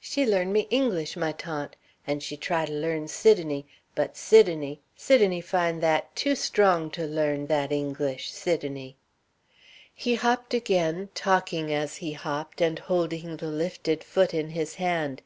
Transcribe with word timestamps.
"She 0.00 0.26
learn 0.26 0.52
me 0.52 0.66
English, 0.70 1.16
my 1.16 1.30
tante. 1.30 1.76
And 2.04 2.20
she 2.20 2.36
try 2.36 2.66
to 2.66 2.72
learn 2.72 3.06
Sidonie; 3.06 3.64
but 3.94 4.16
Sidonie, 4.16 4.80
Sidonie 4.96 5.40
fine 5.40 5.78
that 5.78 6.16
too 6.16 6.34
strong 6.34 6.90
to 6.90 7.06
learn, 7.06 7.46
that 7.46 7.70
English, 7.70 8.32
Sidonie." 8.32 8.96
He 9.94 10.16
hopped 10.16 10.52
again, 10.52 11.10
talking 11.14 11.72
as 11.72 11.98
he 11.98 12.10
hopped, 12.14 12.60
and 12.60 12.76
holding 12.80 13.36
the 13.36 13.46
lifted 13.46 14.02
foot 14.02 14.34
in 14.34 14.48
his 14.50 14.74
hand. 14.82 15.22